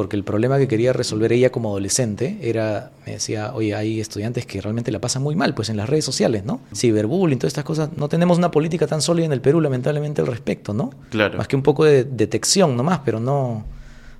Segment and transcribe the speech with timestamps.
[0.00, 4.46] porque el problema que quería resolver ella como adolescente era, me decía, oye, hay estudiantes
[4.46, 6.62] que realmente la pasan muy mal, pues en las redes sociales, ¿no?
[6.74, 10.26] Ciberbullying, todas estas cosas, no tenemos una política tan sólida en el Perú, lamentablemente, al
[10.26, 10.88] respecto, ¿no?
[11.10, 11.36] Claro.
[11.36, 13.66] Más que un poco de detección nomás, pero no,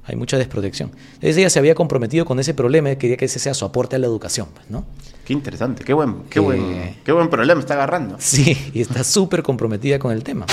[0.04, 0.90] hay mucha desprotección.
[1.14, 3.97] Entonces ella se había comprometido con ese problema y quería que ese sea su aporte
[3.97, 4.85] a la educación, pues, ¿no?
[5.25, 8.17] Qué interesante, qué buen, qué Eh, buen, qué buen problema está agarrando.
[8.21, 10.45] Sí, y está súper comprometida con el tema.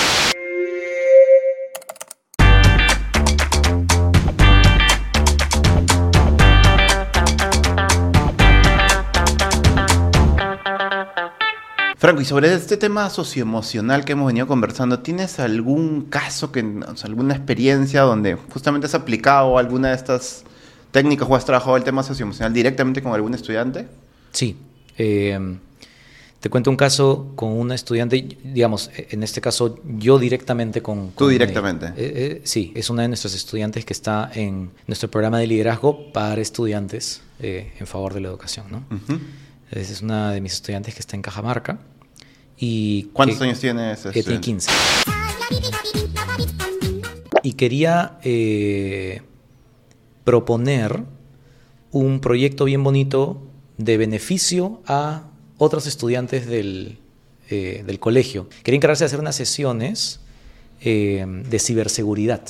[11.98, 16.96] Franco, y sobre este tema socioemocional que hemos venido conversando, ¿tienes algún caso, que, o
[16.96, 20.44] sea, alguna experiencia donde justamente has aplicado alguna de estas
[20.92, 23.88] técnicas o has trabajado el tema socioemocional directamente con algún estudiante?
[24.32, 24.56] Sí.
[24.96, 25.58] eh,
[26.40, 31.08] te cuento un caso con una estudiante, digamos, en este caso yo directamente con...
[31.08, 31.86] Tú con directamente.
[31.86, 36.12] Eh, eh, sí, es una de nuestras estudiantes que está en nuestro programa de liderazgo
[36.12, 38.84] para estudiantes eh, en favor de la educación, ¿no?
[38.94, 39.14] Ujú.
[39.14, 39.20] Esa
[39.70, 41.78] Es una de mis estudiantes que está en Cajamarca.
[42.56, 44.44] Y ¿Cuántos que- años tiene ese que tiene estudiante?
[44.44, 44.70] 15.
[47.42, 49.22] Y quería eh,
[50.24, 51.04] proponer
[51.90, 53.42] un proyecto bien bonito
[53.76, 56.98] de beneficio a otros estudiantes del,
[57.48, 58.48] eh, del colegio.
[58.62, 60.20] Quería encargarse de hacer unas sesiones
[60.80, 62.42] eh, de ciberseguridad,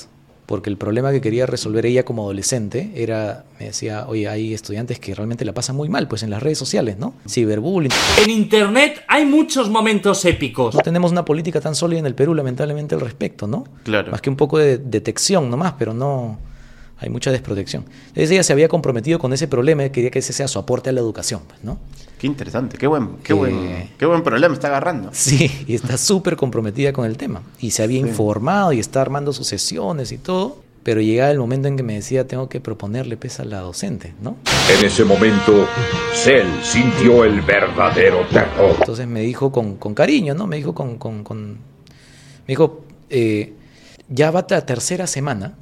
[0.49, 4.99] porque el problema que quería resolver ella como adolescente era, me decía, oye, hay estudiantes
[4.99, 7.13] que realmente la pasan muy mal, pues en las redes sociales, ¿no?
[7.29, 7.93] Ciberbullying.
[8.25, 10.75] En internet hay muchos momentos épicos.
[10.75, 13.65] No tenemos una política tan sólida en el Perú, lamentablemente, al respecto, ¿no?
[13.83, 14.11] Claro.
[14.11, 16.39] Más que un poco de detección nomás, pero no
[17.01, 17.85] hay mucha desprotección.
[18.09, 20.91] Entonces ella se había comprometido con ese problema y quería que ese sea su aporte
[20.91, 21.79] a la educación, pues, ¿no?
[22.19, 25.11] Qué interesante, qué buen, qué Eh, buen, qué buen problema está agarrando.
[25.13, 27.43] Sí, y está súper comprometida con el tema.
[27.61, 31.69] Y se había informado y está armando sus sesiones y todo, pero llegaba el momento
[31.69, 34.37] en que me decía, tengo que proponerle pesa a la docente, ¿no?
[34.77, 35.69] En ese momento,
[36.15, 38.75] Cell sintió el verdadero terror.
[38.81, 40.47] Entonces me dijo con, con cariño, ¿no?
[40.49, 40.99] Me dijo con...
[40.99, 42.81] con- con- me dijo,
[43.11, 43.53] eh,
[44.09, 45.55] ya va la tercera semana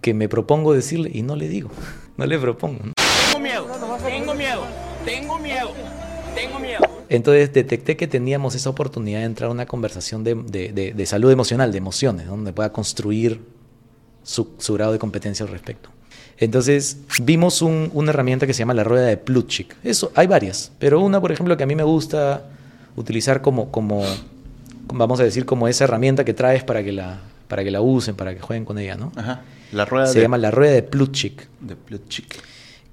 [0.00, 1.70] que me propongo decirle y no le digo,
[2.16, 2.80] no le propongo.
[2.84, 2.92] ¿no?
[2.96, 3.66] Tengo miedo,
[4.04, 4.62] tengo miedo,
[5.04, 5.70] tengo miedo,
[6.34, 6.80] tengo miedo.
[7.08, 11.06] Entonces detecté que teníamos esa oportunidad de entrar a una conversación de, de- de- de
[11.06, 12.32] salud emocional, de emociones, ¿no?
[12.32, 13.40] donde pueda construir
[14.22, 15.88] su, su grado de competencia al respecto.
[16.36, 19.74] Entonces vimos un- una herramienta que se llama la rueda de Plutchik.
[19.82, 22.44] Eso, hay varias, pero una, por ejemplo, que a mí me gusta
[22.94, 24.04] utilizar como, como
[24.92, 28.14] vamos a decir, como esa herramienta que traes para que la, para que la usen,
[28.16, 29.12] para que jueguen con ella, ¿no?
[29.16, 29.42] Ajá.
[29.72, 32.42] La rueda Se de, llama la rueda de Plutchik de Plutchik.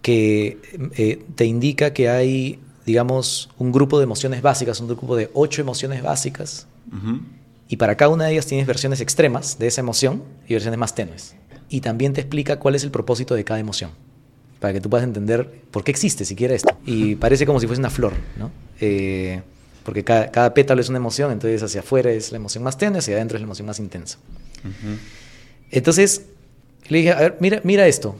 [0.01, 0.57] que
[0.97, 5.61] eh, te indica que hay, digamos, un grupo de emociones básicas, un grupo de ocho
[5.61, 6.67] emociones básicas,
[7.67, 10.93] y para cada una de ellas tienes versiones extremas de esa emoción y versiones más
[10.93, 11.35] tenues.
[11.67, 13.91] Y también te explica cuál es el propósito de cada emoción,
[14.59, 16.77] para que tú puedas entender por qué existe siquiera esto.
[16.85, 18.51] Y parece como si fuese una flor, ¿no?
[18.79, 19.41] Eh,
[19.83, 22.99] porque cada, cada pétalo es una emoción, entonces hacia afuera es la emoción más tenue,
[22.99, 24.19] hacia adentro es la emoción más intensa.
[25.71, 26.23] Entonces,
[26.89, 28.15] le dije, a ver, mira, mira esto.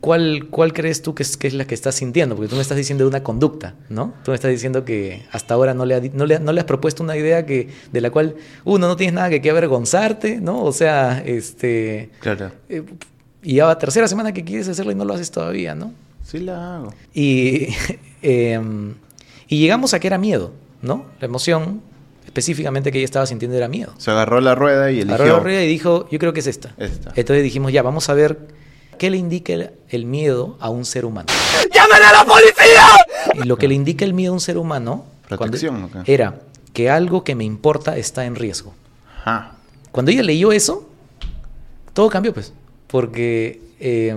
[0.00, 2.36] ¿Cuál, ¿Cuál crees tú que es, que es la que estás sintiendo?
[2.36, 4.14] Porque tú me estás diciendo de una conducta, ¿no?
[4.24, 6.66] Tú me estás diciendo que hasta ahora no le, ha no le, no le has
[6.66, 10.62] propuesto una idea que, de la cual, uno, no tienes nada que, que avergonzarte, ¿no?
[10.62, 12.10] O sea, este...
[12.20, 12.52] Claro.
[12.68, 12.82] eh,
[13.42, 15.92] y ya va tercera semana que quieres hacerlo y no lo haces todavía, ¿no?
[16.24, 16.94] Sí la hago.
[17.14, 17.68] Y,
[18.22, 18.94] em,
[19.48, 21.06] y llegamos a que era miedo, ¿no?
[21.20, 21.80] La emoción
[22.36, 23.94] específicamente que ella estaba sintiendo era miedo.
[23.96, 25.14] Se agarró la rueda y eligió.
[25.14, 26.74] Agarró la rueda y dijo, yo creo que es esta.
[26.76, 27.12] Esta.
[27.16, 28.38] Entonces dijimos, ya, vamos a ver
[28.98, 31.28] qué le indica el, el miedo a un ser humano.
[31.72, 33.42] ¡Llámale a la policía!
[33.42, 35.06] Y lo que le indica el miedo a un ser humano
[36.04, 36.40] era
[36.74, 38.74] que algo que me importa está en riesgo.
[39.24, 39.52] Ajá.
[39.90, 40.86] Cuando ella leyó eso,
[41.94, 42.52] todo cambió, pues.
[42.86, 44.14] Porque eh,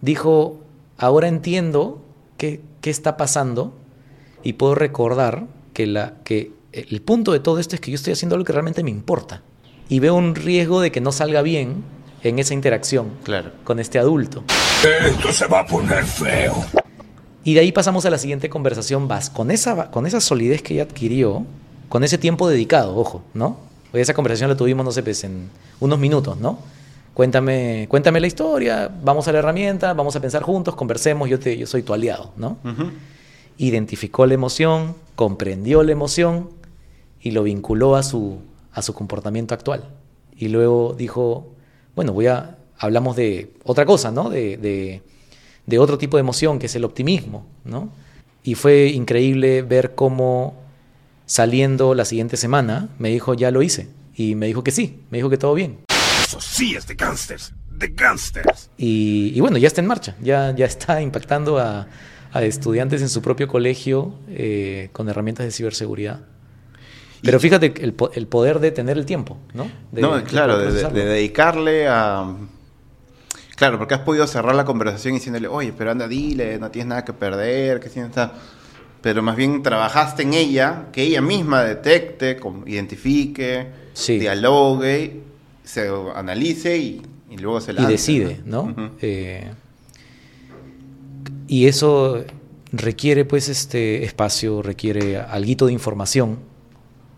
[0.00, 0.60] dijo,
[0.96, 2.02] ahora entiendo
[2.38, 3.74] qué, qué está pasando
[4.42, 5.44] y puedo recordar
[5.74, 6.53] que, la, que
[6.90, 9.42] el punto de todo esto es que yo estoy haciendo algo que realmente me importa.
[9.88, 11.84] Y veo un riesgo de que no salga bien
[12.22, 13.50] en esa interacción Claro.
[13.64, 14.42] con este adulto.
[15.08, 16.54] Esto se va a poner feo.
[17.44, 20.74] Y de ahí pasamos a la siguiente conversación, vas con esa, con esa solidez que
[20.74, 21.44] ella adquirió,
[21.90, 23.58] con ese tiempo dedicado, ojo, ¿no?
[23.92, 25.50] Hoy esa conversación la tuvimos, no sé, pues en
[25.80, 26.58] unos minutos, ¿no?
[27.12, 31.56] Cuéntame, cuéntame la historia, vamos a la herramienta, vamos a pensar juntos, conversemos, yo, te,
[31.56, 32.56] yo soy tu aliado, ¿no?
[33.58, 36.48] Identificó la emoción, comprendió la emoción
[37.24, 38.38] y lo vinculó a su,
[38.70, 39.88] a su comportamiento actual.
[40.36, 41.54] Y luego dijo,
[41.96, 44.28] bueno, voy a, hablamos de otra cosa, ¿no?
[44.28, 45.00] De, de,
[45.64, 47.88] de otro tipo de emoción, que es el optimismo, ¿no?
[48.42, 50.54] Y fue increíble ver cómo
[51.24, 53.88] saliendo la siguiente semana me dijo, ya lo hice.
[54.14, 55.78] Y me dijo que sí, me dijo que todo bien.
[56.22, 57.54] Eso sí es de gangsters.
[57.70, 58.68] De gangsters.
[58.76, 61.88] Y, y bueno, ya está en marcha, ya, ya está impactando a,
[62.32, 66.20] a estudiantes en su propio colegio eh, con herramientas de ciberseguridad.
[67.24, 69.66] Pero fíjate el, el poder de tener el tiempo, ¿no?
[69.92, 70.98] De- no, claro, de, de- procesarlo.
[70.98, 72.34] de dedicarle a...
[73.56, 77.04] Claro, porque has podido cerrar la conversación diciéndole, oye, pero anda, dile, no tienes nada
[77.04, 78.32] que perder, que no está...
[79.00, 84.18] Pero más bien trabajaste en ella, que ella misma detecte, identifique, Sí.
[84.18, 85.20] dialogue,
[85.62, 88.74] se analice y, y luego se y lance, decide, ¿no?
[89.02, 89.50] Eh,
[91.46, 92.24] y eso
[92.72, 96.38] requiere, pues, este espacio, requiere alguito de información,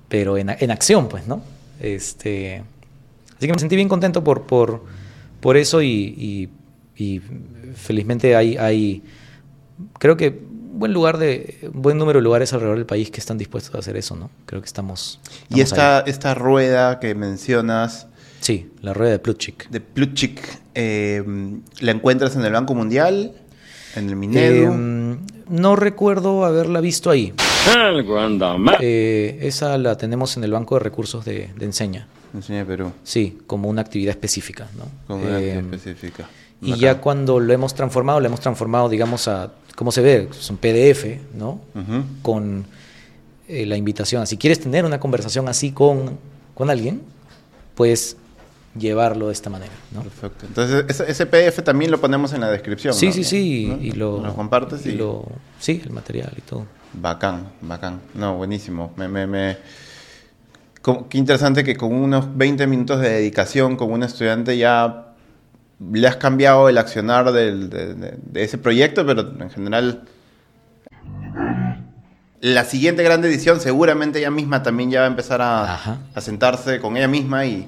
[0.08, 1.42] pero en, en acción, pues, ¿no?
[1.80, 2.62] Este,
[3.36, 4.84] así que me sentí bien contento por, por,
[5.40, 6.48] por eso y, y-
[6.98, 7.20] y
[7.74, 9.02] felizmente hay, hay,
[9.98, 10.30] creo que
[10.72, 13.96] buen lugar de, buen número de lugares alrededor del país que están dispuestos a hacer
[13.98, 14.30] eso, ¿no?
[14.46, 15.20] Creo que estamos...
[15.50, 16.04] Y esta, ahí.
[16.06, 18.06] esta rueda que mencionas
[18.40, 19.68] Sí, la rueda de Plutchik.
[19.70, 20.40] de Plutchik,
[20.74, 21.22] eh,
[21.80, 23.32] ¿la encuentras en el Banco Mundial?
[23.96, 24.72] ¿En el Minedu?
[24.72, 25.16] Eh,
[25.48, 27.32] no recuerdo haberla visto ahí.
[27.74, 28.76] Algo anda mal.
[28.80, 32.06] Eh, esa la tenemos en el Banco de Recursos de, de Enseña.
[32.34, 34.68] Enseña Perú, Sí, como una actividad específica.
[34.76, 34.84] ¿no?
[35.06, 36.28] con una Eh, actividad específica.
[36.60, 40.28] y ya cuando lo hemos transformado, lo hemos transformado, digamos, a, ¿cómo se ve?
[40.30, 41.60] Es un PDF, ¿no?
[42.22, 42.66] Con
[43.48, 44.26] eh, la invitación.
[44.26, 46.18] Si quieres tener una conversación así con,
[46.54, 47.00] con alguien,
[47.74, 48.16] puedes
[48.78, 50.02] llevarlo de esta manera, ¿no?
[50.02, 50.46] Perfecto.
[50.46, 52.94] Entonces, ese, ese PDF también lo ponemos en la descripción.
[52.94, 53.12] Sí, ¿no?
[53.12, 53.82] sí, sí, ¿No?
[53.82, 54.90] y lo, Lo compartes y...
[54.90, 55.26] y lo-
[55.58, 56.66] sí, el material y todo.
[56.92, 58.00] Bacán, bacán.
[58.14, 58.92] No, buenísimo.
[58.96, 59.56] Me, me, me-
[61.08, 65.08] Qué interesante que con unos 20 minutos de dedicación con un estudiante ya
[65.92, 70.02] le has cambiado el accionar del- de, de- de ese proyecto, pero en general...
[72.40, 76.80] La siguiente gran edición seguramente ella misma también ya va a empezar a, a sentarse
[76.80, 77.66] con ella misma y,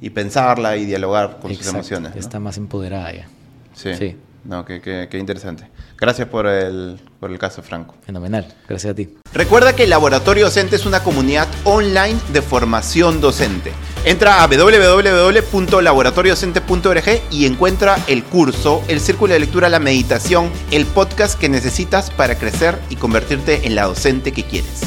[0.00, 2.10] y pensarla y dialogar con sus Exacto, emociones.
[2.12, 2.20] ya ¿no?
[2.20, 3.26] Está más empoderada ya.
[3.74, 3.90] Sí.
[3.98, 4.16] Sí.
[4.44, 5.68] No, qué, qué- qué interesante.
[6.00, 7.94] Gracias por el, por el caso, Franco.
[8.06, 8.46] Fenomenal.
[8.68, 9.16] Gracias a ti.
[9.34, 13.72] Recuerda que el Laboratorio Docente es una comunidad online de formación docente.
[14.04, 21.36] Entra a www.laboratoriodocente.org y encuentra el curso, el círculo de lectura, la meditación, el podcast
[21.38, 24.82] que necesitas para crecer y convertirte en la docente que quieres.